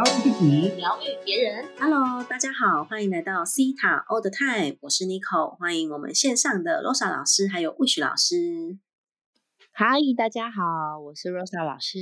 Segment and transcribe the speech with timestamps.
[0.00, 1.68] 疗愈自己，疗愈别人。
[1.78, 8.78] Hello，大家好，欢迎来到 C 塔 All the Time，我是 Nico，欢迎我们线上的 Rosa 老师还有 Wish 老师。
[9.74, 11.98] Hi，，大家好，我是 Rosa 老师。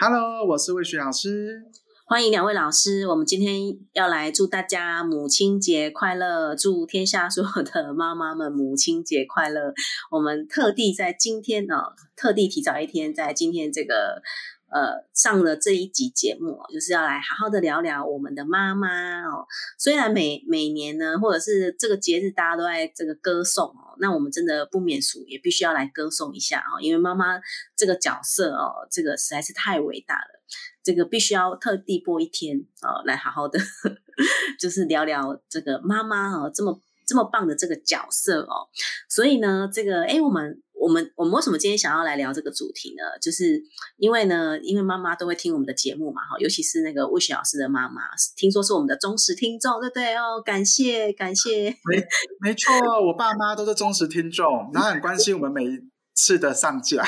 [0.00, 1.64] Hello，我是魏雪老师。
[2.06, 9.74] 欢迎两位老师，我们今天要来祝大家母亲节快乐，祝天下所有的妈妈们母亲节快乐。
[10.12, 14.22] 我们特地在今天呢、哦，特地提早一天，在今天这个
[14.70, 19.46] 呃上了这一集节目，就是要来好好的聊聊我们的妈妈哦。
[19.78, 27.40] 虽然每每年呢，或者是这个节日大家都在这个歌颂哦，那我们真的不免俗，也必须要来歌颂一下哦，因为妈妈
[27.76, 30.40] 这个角色哦，这个实在是太伟大了。
[30.82, 33.60] 这个必须要特地播一天哦、来好好的，
[34.58, 38.66] 就是聊聊这个妈妈哦，这么这么棒的这个角色哦。
[39.08, 43.02] 所以呢，这个哎，我们我们我们为什么今天想要来聊这个主题呢？
[43.20, 43.62] 就是
[43.98, 48.00] 因为呢，因为妈妈都会听我们的节目嘛，哈，尤其是那个魏雪老师的妈妈，
[48.34, 50.40] 听说是我们的忠实听众，对不对哦？
[50.42, 52.02] 感谢感谢， 没
[52.40, 52.72] 没错，
[53.06, 55.78] 我爸妈都是忠实听众，然后很关心我们每一
[56.14, 57.04] 次的上架。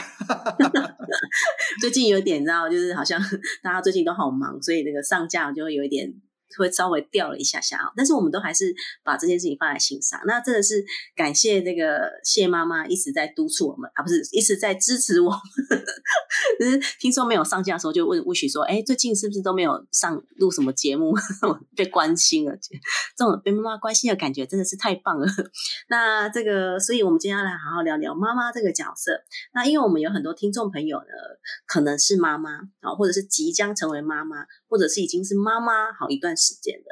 [1.80, 3.18] 最近有点，你知道，就是好像
[3.64, 6.12] 大家最近都好忙，所以那个上架就会有一点
[6.58, 10.20] 会稍微掉了一下下但是我们都还是把这件事情放在心上。
[10.26, 15.40] 那真的是感谢这个谢妈妈一直在督促我们啊，不是一直在支持我们。
[16.58, 21.14] 就是听说没有上架的时候，就问魏许说：“哎，最近是不是都没有上录什么节目？
[21.76, 22.56] 被关心了，
[23.16, 25.26] 这种被妈妈关心的感觉真的是太棒了。”
[25.88, 29.12] 那这个，所以我们今天要来好好聊聊妈妈这个角色。
[29.54, 31.04] 那因为我们有很多听众朋友呢，
[31.66, 36.90] 可能是妈妈啊，或者是即将成为妈妈，或者是已经是妈妈好一段时间的。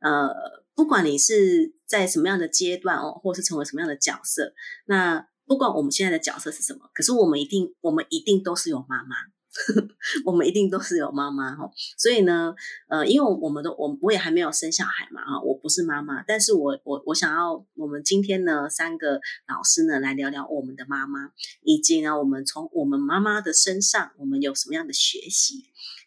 [0.00, 0.28] 呃，
[0.74, 4.54] 不管你是在什么样的阶段哦，或是成为什么样的角色，
[4.86, 9.16] 那不管我们现在的角色是什么，可是我们一定，我们一定都是有妈妈。
[10.26, 12.54] 我们一定都是有妈妈哈，所以呢，
[12.88, 19.18] 呃，因为我们都我我也还没有生小孩嘛啊，我不是妈妈，但是我我我想要我们今天呢三个
[19.48, 21.30] 老师呢来聊聊我们的妈妈，
[21.62, 25.64] 以及呢我们从我们妈妈的身上我们有什么样的学习。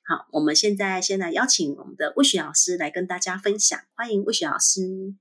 [0.09, 5.13] 好，我们现在先来邀请我们的魏雪老师来跟大家分享，欢迎魏雪老师。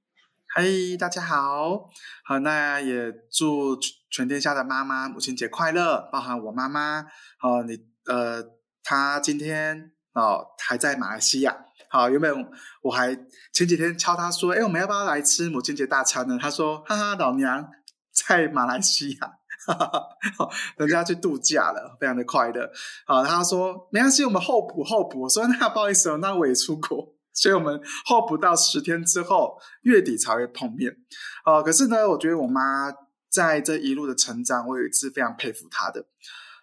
[0.47, 0.65] 嗨，
[0.99, 1.91] 大家好，
[2.25, 3.79] 好，那也祝
[4.09, 7.05] 全天下的妈妈母亲节快乐，包含我妈妈，
[7.37, 7.87] 好，你。
[8.07, 8.43] 呃，
[8.83, 11.67] 她今天哦还在马来西亚。
[11.91, 12.51] 好，原本
[12.81, 13.15] 我还
[13.53, 16.39] 前几天敲她说，哎，我们要不要来吃母亲节大餐呢？
[16.41, 17.69] 她说，哈哈，老娘
[18.11, 19.38] 在马来西亚，
[20.79, 22.71] 人家去度假了，非常的快乐。
[23.07, 25.23] 好，他说没关系，我们候补候补。
[25.23, 30.97] 我说那不好意思哦，那我也出国， 所以我们候补到十天之后月底才会碰面。
[31.45, 32.93] 哦，可是呢，我觉得我妈
[33.31, 36.07] 在这一路的成长，我有一次非常佩服她的，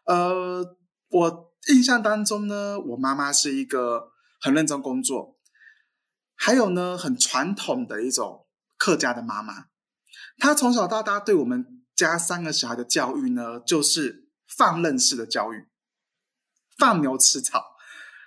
[0.05, 0.77] 呃。
[1.11, 4.11] 我印象当中呢，我妈妈是一个
[4.41, 5.37] 很认真工作，
[6.35, 9.67] 还有呢很传统的一种客家的妈妈。
[10.39, 15.67] 她从小到大对我们家三个小孩的教育呢，就是放任式的教育，
[16.77, 17.75] 放牛吃草。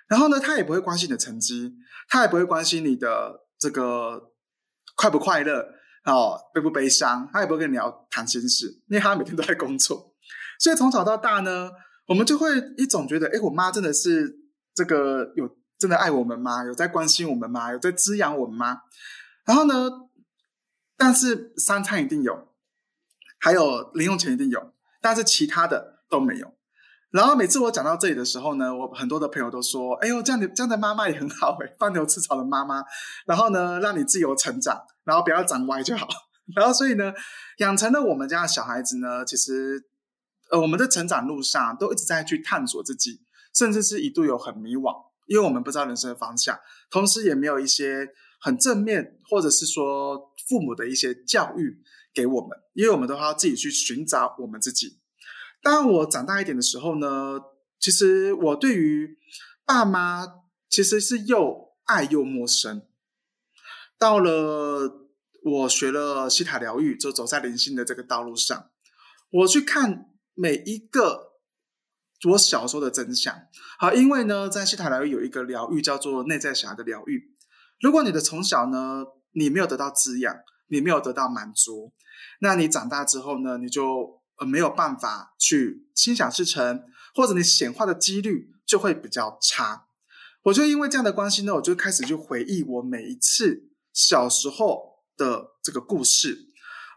[0.09, 1.75] 然后呢，他也不会关心你的成绩，
[2.09, 4.33] 他也不会关心你的这个
[4.97, 5.75] 快不快乐
[6.05, 10.15] 哦，悲不悲伤，他也不会跟你聊谈心事，因为他每天都在工作。
[10.59, 11.71] 所以从小到大呢。
[12.09, 14.35] 我们就会一种觉得，哎，我妈真的是
[14.75, 16.65] 这个有真的爱我们吗？
[16.65, 17.71] 有在关心我们吗？
[17.71, 18.79] 有在滋养我们吗？
[19.45, 19.91] 然后呢，
[20.97, 22.48] 但是三餐一定有，
[23.39, 26.55] 还有零用钱一定有，但是其他的都没有。
[27.11, 32.83] 然后每次我讲到这里的时候呢，我很多的朋友都说，哎呦，这样的这样的妈妈也很好哎，放牛吃草的妈妈。
[33.27, 36.07] 然后呢，让你自由成长，然后不要长歪就好。
[36.55, 37.13] 然后所以呢，
[37.59, 39.85] 养成了我们家的小孩子呢，其实。
[40.51, 43.21] 呃，我们的成长路上都一直在去探索自己，
[43.55, 44.95] 甚至是一度有很迷惘，
[45.27, 46.59] 因为我们不知道人生的方向，
[46.91, 48.09] 同时也没有一些
[48.41, 50.17] 很正面，或者是说
[50.49, 51.83] 父母的一些教育
[52.19, 54.99] 给我们，因为我们都要自己去寻找我们自己。
[55.63, 57.39] 当我长大一点的时候呢，
[57.79, 59.17] 其实我对于
[59.65, 60.27] 爸妈
[60.69, 62.83] 其实是又爱又陌生。
[63.97, 65.09] 到了
[65.45, 68.71] 我学了西塔疗愈，就走在灵性的这个道路上，
[69.31, 70.07] 我去看。
[70.41, 71.33] 每一个
[72.31, 73.35] 我小时候的真相，
[73.81, 77.35] 好，因为呢，在西塔疗愈有一个疗愈叫做内在小孩的疗愈。
[77.81, 80.33] 如果你的从小呢，你没有得到滋养，
[80.69, 81.93] 你没有得到满足，
[82.41, 86.85] 那你长大之后呢，你就呃没有办法去心想事成，
[87.15, 89.87] 或者你显化的几率就会比较差。
[90.45, 96.47] 我就因为这样的关系呢，我就开始去回忆我每一次小时候的这个故事，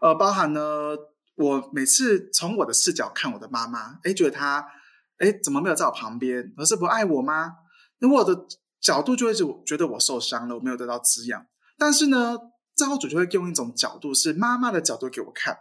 [0.00, 0.96] 呃，包含呢。
[1.34, 4.68] 我每次从我的视角看我的妈妈，哎，觉得她，
[5.16, 6.52] 哎，怎么没有在我旁边？
[6.58, 7.54] 而是不爱我吗？
[8.00, 8.46] 那我的
[8.82, 9.34] 角度就会
[9.64, 11.46] 觉得我受伤了，我没有得到滋养。
[11.78, 12.36] 但是呢，
[12.88, 15.58] 造主就会用一种角度，是妈妈的角度给我看。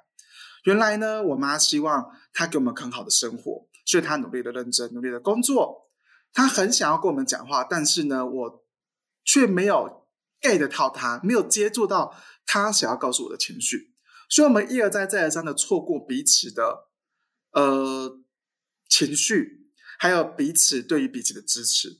[0.64, 5.90] 原来呢，我妈希望她给我们很好的生活，所以她努力的认真，努力的工作。
[6.34, 8.64] 她很想要跟我们讲话，但是呢，我
[9.24, 10.08] 却没有
[10.42, 12.16] get 到她，没有接触到
[12.46, 13.94] 她想要告诉我的情绪。
[14.30, 16.88] 所以，我们一而再，再而三的错过彼此的
[17.52, 18.22] 呃
[18.88, 22.00] 情绪，还有彼此对于彼此的支持。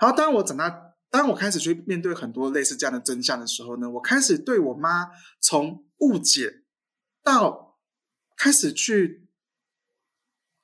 [0.00, 5.08] 然后，当我长大，当我开始去面对很多类似这样的真相的时候呢，我开始对我妈
[5.40, 6.64] 从误解
[7.22, 7.78] 到
[8.36, 9.28] 开始去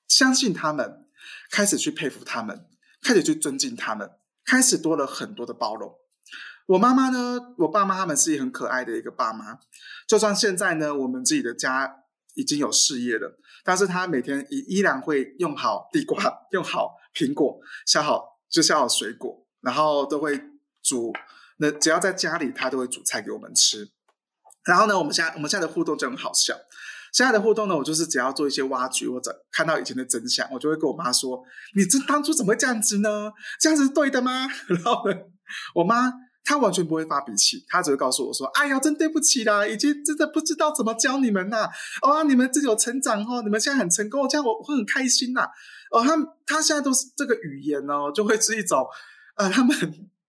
[0.07, 1.07] 相信他们，
[1.51, 2.67] 开始去佩服他们，
[3.01, 4.11] 开始去尊敬他们，
[4.45, 5.95] 开始多了很多的包容。
[6.67, 9.59] 我妈妈呢，我爸妈他们是一很可爱的一个爸妈。
[10.07, 12.05] 就算现在呢，我们自己的家
[12.35, 16.17] 已经有事业了，但是他每天依依然会用好地瓜，
[16.53, 20.41] 用好苹果，削好就削好水果，然后都会
[20.83, 21.13] 煮。
[21.59, 23.89] 那只要在家里，他都会煮菜给我们吃。
[24.65, 26.55] 然后呢，我们现在我们现在的互动就很好笑。
[27.13, 31.45] 现在的互动呢，我就是只要做一些挖掘或者看到以前的真相，我就会跟我妈说
[31.77, 33.33] ：“你这当初怎么会这样子呢？
[33.61, 35.17] 这样子是对的吗？” 然后呢，
[35.77, 36.13] 我妈
[36.43, 41.69] 她完全不会发脾气，她只会告诉我说：“哎呀，真对不起啦，已经真的不知道怎么教你们呐。
[42.03, 45.49] 哦，你们自己有成长哦，你们现在很成功，这样我会很开心呐。
[45.93, 48.85] 哦，他他现在都是这个语言哦，就会是一种
[49.37, 49.77] 呃，他们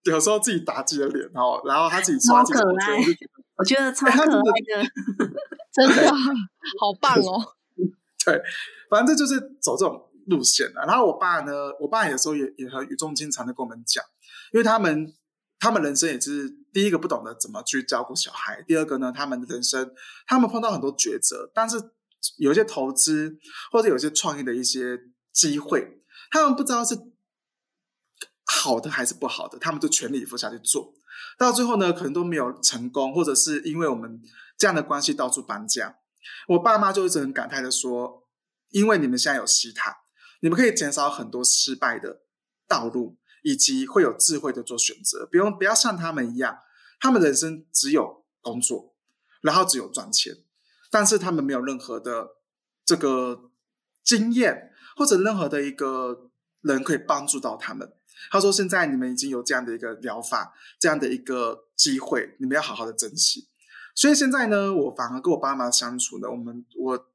[0.04, 3.18] 有时候自己打自己的脸哦，然后他自己刷自己的脸，
[3.57, 4.90] 我觉得超可爱的。”
[5.75, 7.54] 真的好棒哦！
[8.25, 8.42] 对，
[8.90, 10.80] 反正就是走这种路线的。
[10.88, 14.02] 然后我爸呢，我爸有时候也也很语重心长的跟我们讲，
[14.54, 15.13] 因为他们
[15.60, 19.92] 他们人生也是第一个不懂得怎么去照顾小孩，第二个呢，他们的人生
[20.25, 21.75] 他们碰到很多抉择，但是
[22.38, 23.38] 有一些投资
[23.69, 24.98] 或者有些创业的一些
[25.34, 26.96] 机会，他们不知道是
[28.45, 30.94] 好的还是不好的，他们就全力以赴下去做，
[31.38, 34.21] 到最后呢，可能都没有成功，或者是因为我们。
[34.57, 35.97] 这样的关系到处搬家，
[36.47, 38.24] 我爸妈就一直很感慨的说
[38.71, 39.97] ：“因为你们现在有西塔，
[40.39, 42.21] 你们可以减少很多失败的
[42.65, 46.59] 道路，以及会有智慧的做选择，不用不要像他们一样，
[47.01, 48.95] 他们人生只有工作，
[49.42, 50.33] 然后只有赚钱，
[50.89, 52.38] 但是他们没有任何的
[52.86, 53.51] 这个
[54.06, 56.31] 经验，或者任何的一个
[56.62, 57.92] 人可以帮助到他们。”
[58.32, 63.48] 他说：“现在你们已经有这样的一个疗法，这样的一个机会，你们要好好的珍惜。”
[63.96, 67.08] 所以现在呢，我反而跟我爸妈相处呢，我们我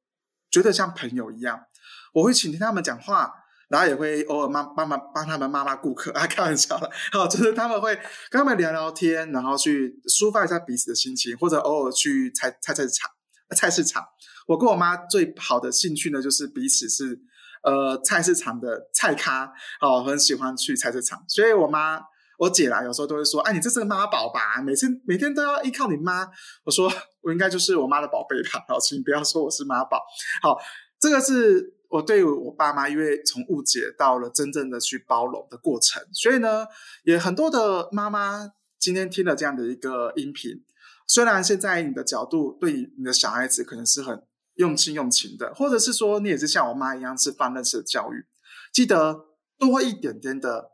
[0.51, 1.67] 觉得像朋友一样，
[2.15, 3.33] 我会倾听他们讲话，
[3.69, 7.95] 然后也会偶尔妈帮忙帮他们骂骂顾客 啊，开玩笑了，好，就是他们会
[8.31, 13.11] 跟他们聊聊天，然后去抒发一下彼此的心情，或者偶尔去菜菜菜市场
[13.55, 14.05] 菜市场。
[14.47, 17.21] 我跟我妈最好的兴趣呢，就是彼此是
[17.63, 22.01] 呃菜市场的菜咖，哦，很喜欢去菜市场，所以我妈。
[22.41, 24.63] 我姐啦，有时候都会说：“哎，你这是妈宝吧？
[24.63, 26.27] 每次每天都要依靠你妈。”
[26.65, 26.91] 我说
[27.21, 30.01] ：“我应该就是我妈的宝贝吧？”好，请不要说我是妈宝。
[30.41, 30.59] 好，
[30.99, 36.03] 这个是我对我爸妈，因为从误解到了真正的去包容的过程。
[36.15, 36.67] 所以呢，
[37.05, 38.49] 也很多的妈妈
[38.79, 40.65] 今天听了这样的一个音频，
[41.07, 44.23] 虽然现在你的角度对你的小孩子可能是很
[44.61, 48.27] 用心用情的，或者是说你也是像我妈一样是放任式的教育，
[48.73, 49.27] 记得
[49.59, 50.73] 多一点点的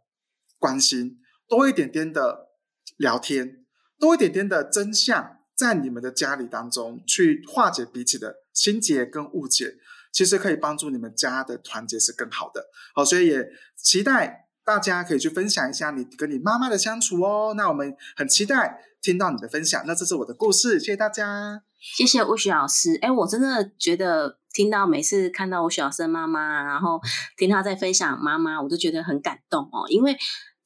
[0.58, 1.20] 关心。
[1.48, 2.48] 多一点点的
[2.96, 3.64] 聊天，
[4.00, 9.76] 多一点点的真相，在你们的家里当中去化解彼此的心结跟误解，
[10.12, 12.66] 其实可以帮助你们家的团结是更好的。
[12.96, 17.54] 好，所以也期待大家可以去分享一下你跟你妈妈的相处哦。
[17.56, 19.80] 那我们很期待听到你的分享。
[19.86, 21.62] 那这是我的故事，谢谢大家，
[21.96, 22.98] 谢谢吴雪老师。
[23.00, 27.00] 哎，我真的觉得听到每次看到吴雪老师的妈妈，然后
[27.36, 30.16] 听他在分享妈妈，我都觉得很感动哦，因为。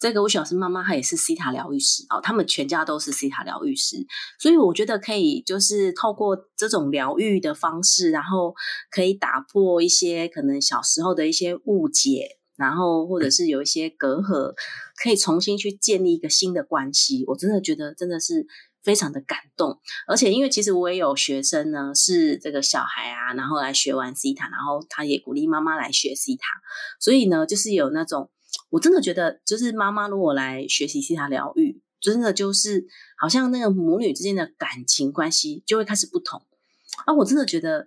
[0.02, 3.98] 这个我小师妈妈她也是西塔疗愈师哦，他们全家都是西塔疗愈师，
[4.38, 8.54] 所以我觉得可以就是透过这种疗愈的方式，然后
[8.90, 14.54] 可以打破一些可能小时候的一些误解，然后或者是有一些隔阂，
[15.02, 17.24] 可以重新去建立一个新的关系。
[17.26, 18.46] 我真的觉得真的是
[18.84, 26.42] 非常的感动，而且因为其实我也有学生呢，是这个小孩啊，然后来学完西塔，然后他也鼓励妈妈来学西塔，
[27.00, 28.30] 所以呢，就是有那种。
[28.70, 32.84] 我真的觉得，就是妈妈如果来学习西塔疗愈，真的就是
[33.16, 36.42] 好像那个母女之间的感情关系就会开始不同
[37.06, 37.14] 啊！
[37.14, 37.86] 我真的觉得，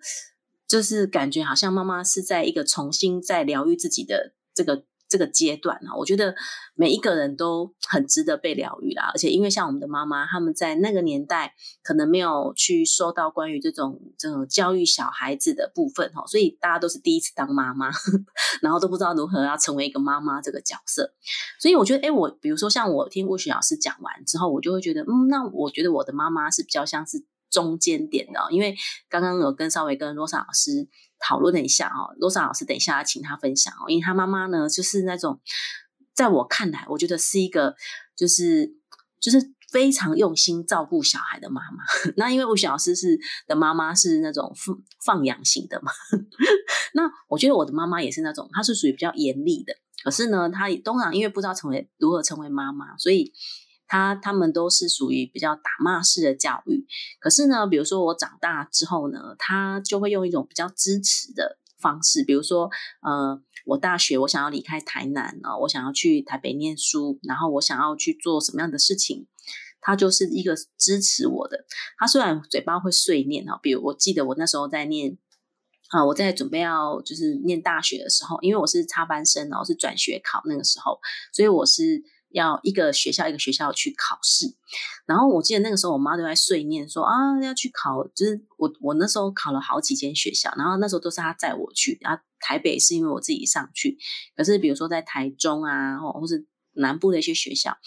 [0.67, 4.83] 就是感觉好像妈妈是在一个重新在疗愈自己的这个。
[5.09, 6.33] 这个阶段啊，我觉得
[6.73, 9.11] 每一个人都很值得被疗愈啦。
[9.13, 17.91] 而且因为像我们的妈妈，他们在那个年代可能没有去受到关于这种这种教育小孩子的部分哈，所以大家都是第一次当妈妈，
[18.63, 21.13] 然后都不知道如何要成为一个妈妈这个角色。
[21.59, 28.75] 所以我觉得，哎，我比如说像我听郭许老师讲完之后，我就会觉得，嗯，那我觉得我的妈妈是比较像是中间点的，因为
[29.09, 30.89] 刚刚有跟稍微跟罗莎老师。
[31.25, 35.39] 讨论了一下哦，罗莎老师，等一下请他分享哦，因为他妈妈呢，就是那种
[36.13, 37.75] 在我看来，我觉得是一个
[38.17, 38.75] 就是
[39.21, 41.83] 就是非常用心照顾小孩的妈妈。
[42.17, 45.91] 那因为吴雪老师是的妈妈是那种放放养型的嘛，
[46.93, 49.73] 那我觉得我的妈妈也是那种，她是属于比较严厉的。
[50.03, 53.31] 可是呢，她通常因为不知道成为如何成为妈妈，所以。
[53.87, 56.85] 他他们都是属于比较打骂式的教育，
[57.19, 62.71] 可是呢，比如说我长大之后呢，他就会用一种比较支持的方式，比如说，
[63.01, 69.27] 呃，我大学我想要离开台南哦，我想要去台北念书，然后我想要去做什么样的事情，
[69.79, 71.65] 他就是一个支持我的。
[71.97, 75.17] 他虽然嘴巴会碎念哦，比如我记得我那时候在念
[75.89, 80.99] 啊，我在准备要就是念大学的时候，因为我是插班生哦，是转学考那个时候，
[81.31, 82.01] 所以我是。
[82.33, 84.47] 要一个学校一个学校去考试，
[85.05, 93.97] 然后我记得那个时候我妈都在碎念说啊要去考，就是我我那时候考了好几间学校，然后那时候都是她载我去，然后台北是因为我自己上去，
[94.35, 97.77] 可是比如说在台中啊，或或是南部的一些学校。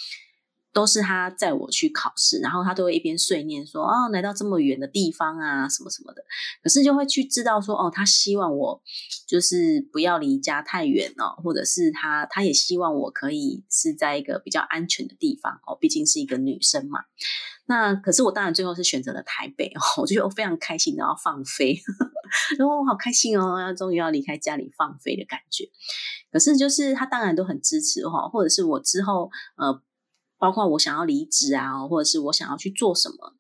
[0.77, 6.23] 都是他载我去考试，然后他都会一边碎念说：“哦，来到这么远的地方啊，什么什么的。”
[6.63, 8.83] 可是就会去知道说：“哦，他希望我
[9.27, 17.01] 就是不要离家太远哦，或者是他他也希望我可以是在一个比较安全的地方哦，毕竟是一个女生嘛。”
[17.65, 21.81] 那可是我当然最后是选择了台北哦，我就觉得非常开心，然后放飞，
[22.59, 25.65] 然后我好开心哦，要终于要离开家里放飞的感觉。
[26.31, 29.81] 可是就是他当然都很支持哈，或者是我之后呃。
[30.39, 33.35] 包括我想要离职啊，或者是我想要去做什么，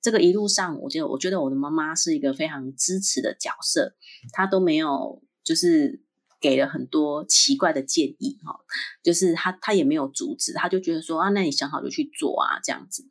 [0.00, 3.94] 这个一路上，我觉得我觉得我的妈妈是一个非常支持的角色，
[4.32, 6.02] 她都没有就是
[6.40, 8.60] 给了很多奇怪的建议哈，
[9.02, 13.04] 就是她她也没有阻止，她就觉得说啊，那你想好就去做啊这样子，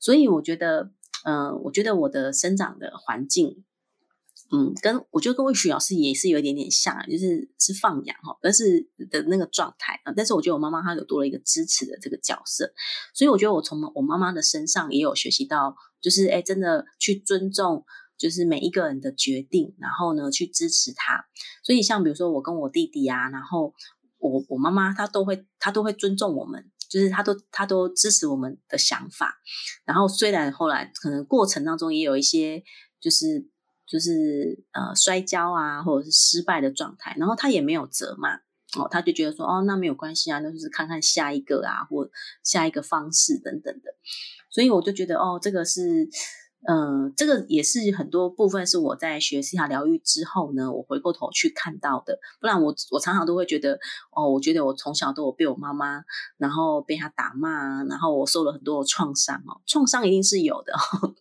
[0.00, 0.90] 所以我觉得，
[1.24, 3.64] 嗯，我觉得我的生长的环境。
[4.54, 10.12] 嗯，跟我觉得跟魏许老师也是有一点点像，就是是放养哈，但是的那个状态啊。
[10.16, 12.72] 但是我觉得我妈妈她有多了一个支持的这个角色，
[13.14, 17.84] 所以我觉得我从我妈妈的身上也有学习到，就是哎，真的去尊重，
[18.16, 21.24] 就是每一个人的决定，然后呢去支持他。
[21.64, 23.74] 所以像比如说我跟我弟弟啊，然后
[24.18, 29.34] 我我妈妈她都会她都会尊重我们，就是她都她都支持我们的想法。
[29.84, 32.62] 然后虽然后来可能过程当中也有一些
[33.00, 33.48] 就是。
[33.86, 38.36] 就是呃摔跤啊，或者是失败的状态，然后他也没有责骂
[38.78, 42.10] 哦，他就觉得说哦那没有关系啊，那就是看看下一个啊，或
[42.42, 43.94] 下一个方式等等的，
[44.50, 46.08] 所以我就觉得哦这个是。
[46.66, 52.18] 嗯，这个也是很多部分是我在学西塔疗愈之后呢，我回过头去看到的。
[52.40, 53.78] 不然我我常常都会觉得，
[54.16, 56.02] 哦，我觉得我从小都有被我妈妈，
[56.38, 59.60] 然后被她打骂，然后我受了很多的创伤哦。
[59.66, 60.72] 创伤一定是有的，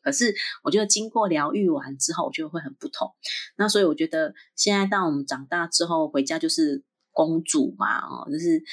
[0.02, 0.34] 可是
[0.64, 3.12] 我觉得经过疗愈完之后，我觉得会很不同。
[3.58, 8.64] 那所以我觉得现在当我们长大之后回家就是公主嘛，哦，就是。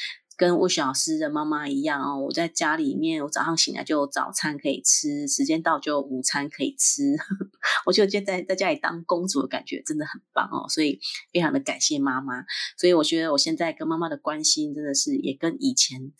[0.40, 7.14] 跟魏雪老师的妈妈一样哦，我在家里面，我早上醒来就早餐可以吃，时间到就午餐可以吃。
[7.84, 10.98] 我觉得在在家里当公主的感觉真的很棒哦，所以
[11.30, 12.42] 非常的感谢妈妈。
[12.78, 16.10] 所以我觉得我现在跟妈妈的关心真的是也跟以前，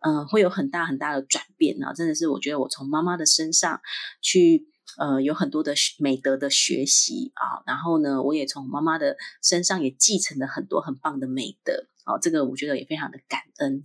[0.00, 1.92] 嗯，会有很大很大的转变呢。
[1.94, 3.80] 真的是我觉得我从妈妈的身上
[4.20, 4.66] 去，
[4.98, 7.62] 呃，有很多的美德的学习啊。
[7.66, 11.86] 然后呢，我也从妈妈的身上也继承了很多很棒的美德。
[12.10, 13.82] 哦，这个我觉得也非常的感恩。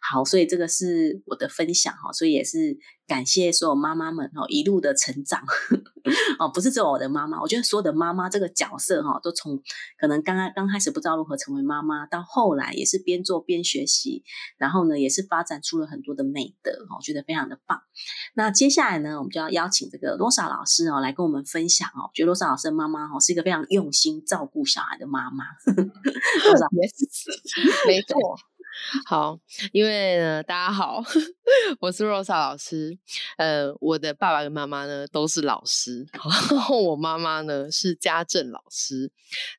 [0.00, 2.76] 好，所以这个是我的分享哈，所以也是
[3.08, 5.42] 感谢所有妈妈们哦一路的成长
[6.38, 9.60] 哦，不是只有我的妈妈，我觉得所有的妈妈这个角色哈，都从
[9.98, 14.22] 可能刚刚刚开始不知道如何成为妈妈，到后来也是边做边学习，
[14.58, 17.80] 然后呢也是发展出了很多的美德，我觉得非常的棒。
[18.34, 25.44] 那接下来呢，我们就要邀请这个罗莎老师哦来跟我们分享哦，觉得罗莎老师的妈妈哦是一个非常用心照顾小孩的妈妈。
[26.44, 26.66] 罗莎，
[27.88, 28.38] 没错。
[29.06, 29.38] 好，
[29.72, 31.02] 因为呢，大家好，
[31.80, 32.98] 我是 Rosa 老师。
[33.36, 39.10] 呃，我的爸爸跟妈妈呢都是老师， 然后我妈妈呢是家政老师。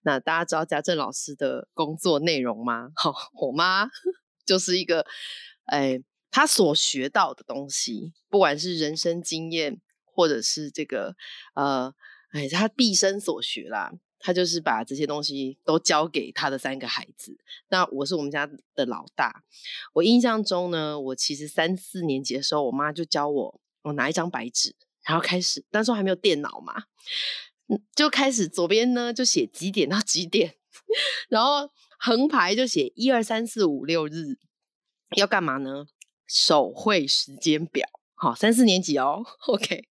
[0.04, 2.90] 那大家知道家政老师的工作内容吗？
[2.96, 3.90] 好，我妈
[4.46, 5.06] 就是一个，
[5.66, 11.16] 哎，她所学到的东西，不管是人生经验，或者是这个，
[11.56, 11.94] 呃，
[12.32, 13.92] 哎，她毕生所学啦。
[14.20, 17.38] 他就是把这些东西都交给他的三个孩子。
[17.70, 18.46] 那我是我们家
[18.76, 19.44] 的老大。
[19.94, 26.84] 我印象中呢，我其实三四年级的时候，我妈就教我，我拿一张白纸，然后开始，那时候还没有电脑嘛，
[27.96, 30.56] 就开始左边呢就写几点到几点，
[31.30, 34.38] 然后横排就写一二三四五六日
[35.16, 35.88] 要干嘛呢？
[36.28, 37.88] 手绘时间表。
[38.16, 39.88] 好，三四年级哦， OK。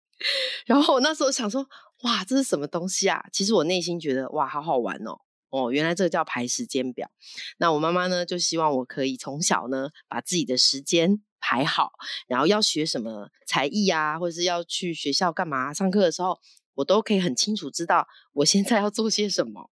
[0.64, 1.68] 然后我那时候想说。
[2.02, 3.24] 哇，这是什么东西啊？
[3.32, 5.18] 其实我内心觉得哇，好好玩哦！
[5.50, 7.10] 哦，原来这个叫排时间表。
[7.58, 11.92] 那我妈妈呢，就希望我可以从小呢，把自己的时间排好，
[12.26, 16.38] 然后要学什么才艺啊，或者是要去学校干嘛上课的时候，
[16.74, 19.70] 我都可以很清楚知道我现在要做些什么。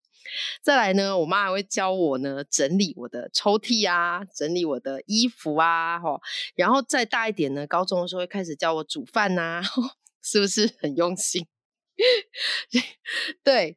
[0.63, 6.21] 再来呢，我妈还会教我呢，整理我的抽屉啊，整理我的衣服啊，吼。
[6.55, 9.63] 然后再大一点呢，高中的时候会开始教我煮饭呐，
[10.21, 11.47] 是不是很用心？
[13.45, 13.77] 对，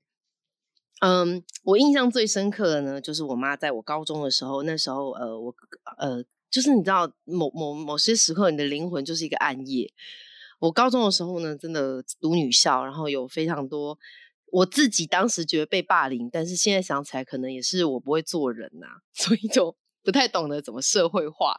[1.01, 5.55] 嗯，我印象最深刻的呢，就是我妈在我高中的时候，那时候呃，我
[5.97, 9.91] 呃，就是你知道，某某某些时刻，你的灵魂就是一个暗夜。
[10.59, 13.99] 我高中的时候呢，真的读女校，然后有非常多
[14.51, 19.75] 我自己当时觉得被霸凌，但是现在想起来，可能也是我不会做人呐，所以就。
[20.03, 21.55] 不太懂得怎么社会化，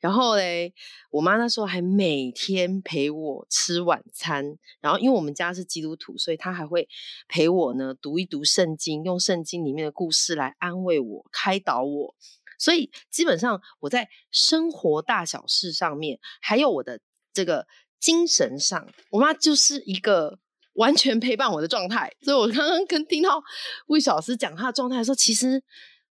[0.00, 0.72] 然后嘞，
[1.10, 6.88] 我妈那时候还每天陪我吃晚餐，然后因为我们家是基督徒，所以她还会
[7.28, 12.14] 陪我呢读一读圣经，用圣经里面的故事来安慰我、开导我。
[12.58, 17.00] 所以基本上我在生活大小事上面，还有我的
[17.34, 17.66] 这个
[18.00, 20.38] 精神上，我妈就是一个
[20.74, 22.14] 完全陪伴我的状态。
[22.22, 23.42] 所以我刚刚跟听到
[23.88, 25.62] 魏老师讲他的状态的时候，其实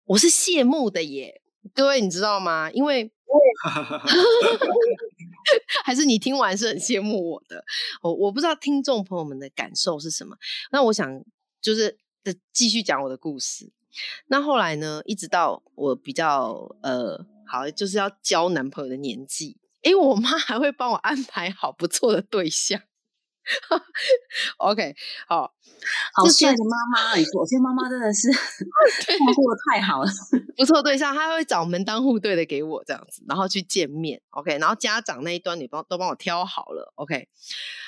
[0.07, 1.43] 我是羡慕的耶。
[1.75, 2.71] 各位，你知道吗？
[2.73, 3.11] 因为
[5.85, 7.65] 还是你听完是很羡慕我的。
[8.03, 10.37] 我我不知道听众朋友们的感受是什么。
[10.71, 11.25] 那我想
[11.61, 13.73] 就是的继续讲我的故事。
[14.27, 22.81] 那后来呢，一直到我比较呃好，就是要交男朋友的年纪，哎，我妈还会帮我安排好不错的对象。
[24.59, 24.95] OK，
[25.26, 25.55] 好，
[26.12, 28.28] 好帅的妈妈，你说，我觉得妈妈真的是
[29.35, 30.11] 过的太好了，
[30.57, 37.29] 不错对象，他会找门当户对的给我这样子，然后去见面，OK，然后家长那一端你帮都帮我挑好了，OK，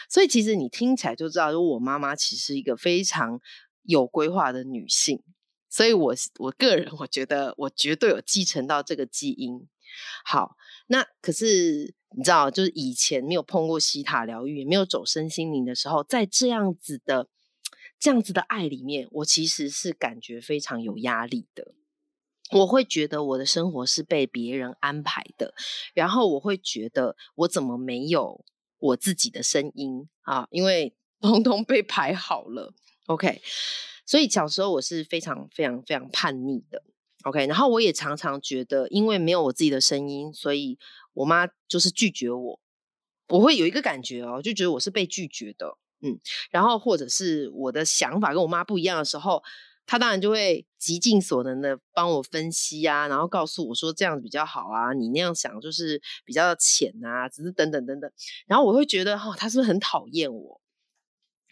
[0.08, 3.40] 所以其实你听起来就知道，就我妈妈其实一个非常
[3.82, 5.22] 有规划的女性，
[5.68, 9.68] 所以我我个人我觉得我绝对有继承到这个基因。
[10.24, 10.56] 好，
[10.87, 11.94] 那可是。
[12.16, 17.29] 你知道，就是以前没有碰过西塔疗愈，也没有走身心灵的时候，在这样子的、
[18.01, 21.73] 这样子的爱里面，我其实是感觉非常有压力的。
[22.51, 25.55] 我会觉得我的生活是被别人安排的，
[25.94, 28.44] 然后我会觉得我怎么没有
[28.81, 30.49] 我自己的声音啊？
[30.51, 30.92] 因为
[31.23, 32.75] 通通被排好了。
[33.07, 33.40] OK，
[34.05, 36.83] 所以小时候我是非常、非常、非常叛逆的。
[37.23, 40.77] OK，然后我也常常觉得，因为没有我自己的声音，所以。
[41.20, 42.59] 我妈就是拒绝我，
[43.28, 46.18] 我会有一个感觉哦，就觉得我是被拒绝的，嗯，
[46.50, 49.42] 然后或者是我的想法跟我妈不一样的时候，
[49.85, 58.11] 她当然就会极尽所能的帮我分析啊，然后告诉我说这样子比较好啊，你那样想就是比较浅啊，只是等等等等，
[58.46, 60.60] 然后我会觉得哈，她是不是很讨厌我？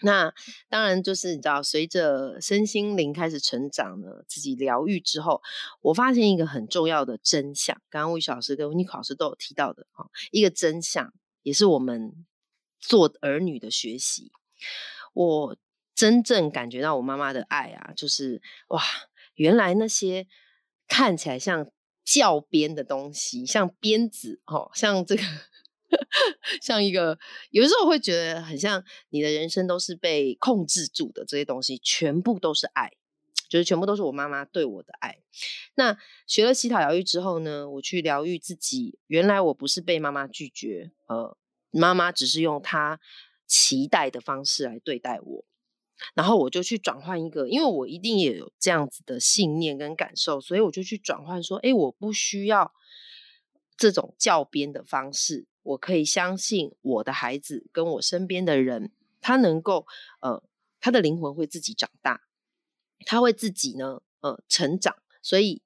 [0.03, 0.33] 那
[0.69, 5.43] 当然就是你知道，随着身心灵开始成长呢，自己疗愈之后，
[5.81, 7.77] 我发现一个很重要的真相。
[7.91, 12.27] 刚刚魏老师跟温妮老师都有提到的哈，一个真相，也是我们
[12.79, 14.31] 做儿女的学习。
[15.15, 15.57] 我
[15.95, 18.81] 真正感觉到我妈妈的爱啊，就是哇，
[19.35, 20.27] 原来那些
[20.87, 21.71] 看起来像
[22.05, 25.23] 教鞭的东西，像鞭子哦，像这个。
[26.61, 27.19] 像一个，
[27.51, 32.93] 有时候会觉得很像你的人生都是被控制住的，这些东西全部都是爱，
[33.49, 35.19] 就是全部都是我妈妈对我的爱。
[35.75, 35.97] 那
[36.27, 41.37] 学了西塔疗愈之后呢，我去疗愈自己，原来我不是被妈妈拒绝，呃，
[41.71, 43.01] 妈妈只是用她
[43.47, 45.45] 期待的方式来对待我，
[46.15, 52.75] 然后我就去转换一个，因为我一定也有这样子的信念跟感受，所以我就去转换说，哎，我不需要
[53.77, 55.47] 这种教鞭的方式。
[55.69, 59.87] 我可以相信我的孩子跟我身边的人，他能够
[60.21, 60.43] 呃，
[60.81, 62.23] 他的灵魂会自己长大，
[63.05, 65.61] 他会自己呢呃成长，所以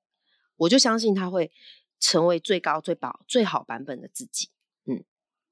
[0.56, 1.52] 我就相信他会
[2.00, 4.48] 成为最高最宝最好版本的自己。
[4.86, 5.04] 嗯，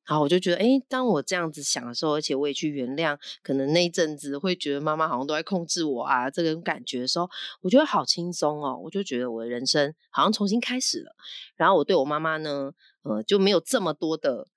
[0.02, 11.14] 好，我就觉得，哎，当我这样子想的时候，而且我也去原谅，可能那一阵子会觉得妈妈好像都在控制我啊，这种感觉的时候，我觉得好轻松哦，我就觉得我的人生好像重新开始了。
[11.54, 12.72] 然后我对我妈妈呢。
[13.02, 14.48] 呃，就没有这么多的，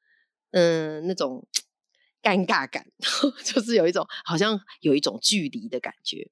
[0.52, 1.48] 嗯，那种
[2.22, 2.86] 尴尬感，
[3.44, 6.30] 就是有一种好像有一种距离的感觉。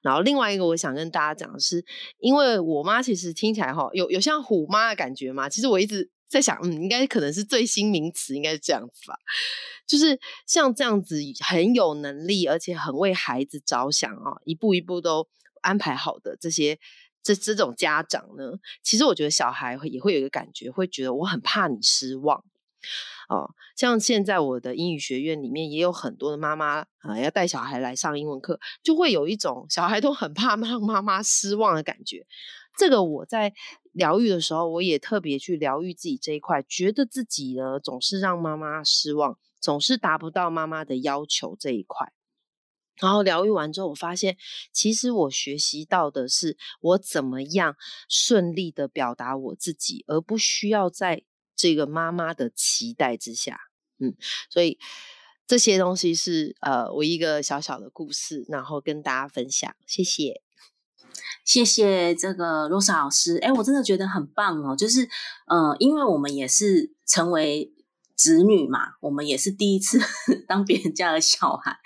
[0.00, 1.84] 然后另外一个我想跟大家讲的是，
[2.18, 9.18] 因为我妈其实听起来哈有有像虎妈的感觉嘛，其实我一直在想，嗯，应该可能是最新名词，应该是这样子吧，
[9.86, 15.28] 就是像这样子很有能力，而且很为孩子着想啊，一步一步都
[15.62, 16.78] 安排好的这些
[17.26, 18.52] 这这种家长呢，
[18.84, 22.44] 其实我觉得小孩也会有一个感觉，会觉得我很怕你失望。
[23.28, 32.24] 哦，像现在我的英语学院里面也有很多的妈妈啊，要带小孩来上英文课，就会有一种小孩都很怕让妈妈失望的感觉。
[32.78, 33.52] 这个我在
[33.90, 42.12] 疗愈的时候，我也特别去疗愈自己这一块，觉得自己呢总是让妈妈失望，总是达不到妈妈的要求这一块。
[42.98, 44.36] 然后疗愈完之后，我发现
[44.72, 47.76] 其实我学习到的是我怎么样
[48.08, 51.24] 顺利的表达我自己，而不需要在。
[51.58, 53.58] 这个妈妈的期待之下，
[53.98, 54.14] 嗯，
[54.50, 54.78] 所以
[55.46, 59.74] 这些东西是呃我一个小小的故事，然后跟大家分享。
[59.86, 60.42] 谢谢，
[61.46, 63.38] 谢谢这个罗莎老师。
[63.38, 65.08] 哎，我真的觉得很棒哦，就是
[65.46, 67.72] 呃，因为我们也是成为。
[68.16, 70.00] 子女嘛，我们也是第一次
[70.48, 71.76] 当别人家的小孩，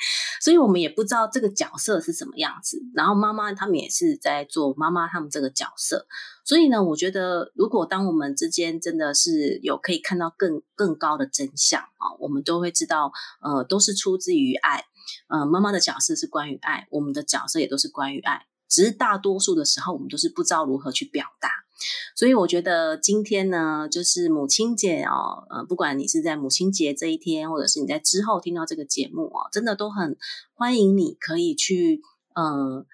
[0.41, 2.81] 所以我们也不知道这个角色是什么样子。
[2.95, 6.07] 然后妈妈他们也是在做妈妈他们这个角色，
[6.45, 13.13] 所以呢，我觉得如果当我们之间真的是有可以看到更更高的真相啊，我们都会知道，
[13.43, 14.85] 呃，都是出自于爱。
[15.29, 21.49] 呃，妈妈的角色是关于爱，我们的角色也都是关于爱，只是大多数的时候我们都是不知道如何去表达。
[22.17, 30.17] 所以我觉得今天呢，就是母亲节哦，呃，不管你是在母亲节这一天，或者是你在之后听到这个节目哦，真的都很
[30.55, 32.01] 欢迎你可以去，
[32.35, 32.87] 呃，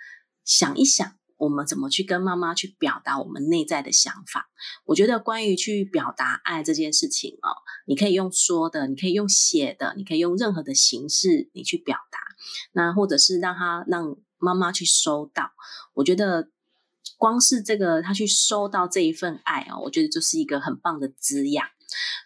[0.45, 4.49] 想一想我们怎么去跟妈妈去表达我们内在的想法。
[4.85, 7.51] 我觉得关于去表达爱这件事情哦，
[7.87, 12.19] 你可以用说的，你可以用写的，你可以用任何的形式你去表达，
[12.73, 15.51] 那或者是让他让妈妈去收到，
[15.95, 16.51] 我觉得。
[17.17, 21.67] 光是这个，他去收到这一份爱哦，我觉得就是一个很棒的滋养。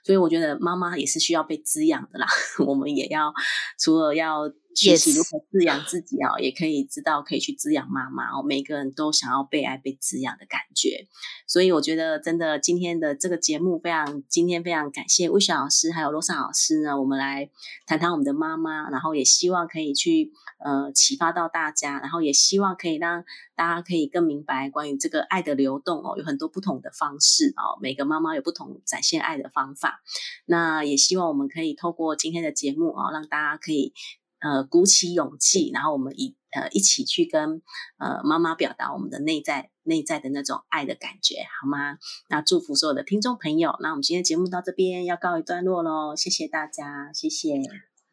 [0.03, 2.27] 所以我觉得妈妈也是需要被滋养的啦。
[2.67, 3.33] 我们也要
[3.79, 8.43] 除了要学习如何滋养自己啊，也可以知道可以去滋养妈妈哦。
[8.43, 11.07] 每个人都想要被爱、被滋养的感觉。
[11.51, 17.51] 所以我觉得真的今天的这个节目非常，今天非常感谢魏雪老师还有罗莎老师呢，我们来
[17.87, 20.31] 谈谈我们的妈妈，然后也希望可以去。
[20.63, 23.25] 呃，启发到大家，然后也希望可以让
[23.57, 30.03] 大家可以更明白关于这个爱的流动哦，有很多不同的方式哦，每个妈妈有不同展现爱的方法。
[30.45, 33.95] 那也希望我们可以透过今天的节目啊，让大家可以
[34.41, 37.63] 呃鼓起勇气，然后我们以呃一起去跟
[37.99, 41.99] 呃妈妈表达我们的内在内在的那种爱的感觉，好吗？
[42.29, 47.55] 那祝福所有的听众朋友，那我们今天节目到这边要告一段落喽，谢谢大家，谢谢。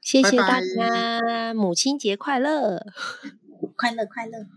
[0.02, 2.86] 谢谢大家，母亲节快乐，
[3.76, 4.48] 快 乐快乐。